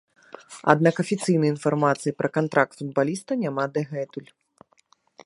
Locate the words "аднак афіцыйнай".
0.73-1.53